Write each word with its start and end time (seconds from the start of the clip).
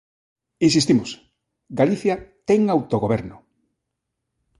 Insistimos, 0.67 1.09
Galicia 1.79 2.15
ten 2.47 2.59
autogoberno. 2.75 3.35